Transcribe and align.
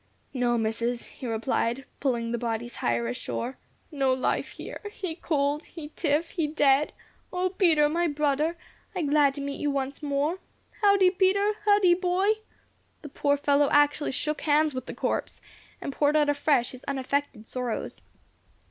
"No, 0.33 0.57
Missus," 0.57 1.05
he 1.05 1.27
replied, 1.27 1.85
pulling 1.99 2.31
the 2.31 2.39
bodies 2.39 2.77
higher 2.77 3.07
ashore. 3.07 3.59
"No 3.91 4.11
life 4.11 4.53
here. 4.53 4.79
He 4.91 5.13
cold 5.13 5.61
he 5.61 5.89
stiff 5.95 6.31
he 6.31 6.47
dead. 6.47 6.91
O 7.31 7.51
Peter, 7.51 7.87
my 7.87 8.07
brudder, 8.07 8.57
I 8.95 9.03
glad 9.03 9.35
to 9.35 9.41
meet 9.41 9.59
you 9.59 9.69
once 9.69 10.01
mo'. 10.01 10.39
Huddee[#] 10.81 11.15
Peter! 11.19 11.51
Huddee 11.67 11.93
boy!" 11.93 12.29
The 13.03 13.09
poor 13.09 13.37
fellow 13.37 13.69
actually 13.71 14.11
shook 14.11 14.41
hands 14.41 14.73
with 14.73 14.87
the 14.87 14.95
corpse, 14.95 15.39
and 15.79 15.93
poured 15.93 16.15
out 16.15 16.29
afresh 16.29 16.71
his 16.71 16.83
unaffected 16.85 17.45
sorrows. 17.47 18.01